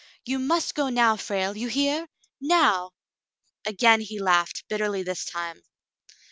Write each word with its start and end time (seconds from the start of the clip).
"You 0.25 0.39
must 0.39 0.73
go 0.73 0.89
now, 0.89 1.15
Frale, 1.15 1.55
you 1.55 1.67
hear 1.67 2.05
.^^ 1.67 2.05
Now!" 2.41 2.89
Again 3.67 4.01
he 4.01 4.17
laughed, 4.19 4.63
bitterly 4.67 5.03
this 5.03 5.25
time. 5.25 5.61